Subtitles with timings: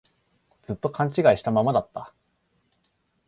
[0.63, 2.11] ずっと勘違いしたままだった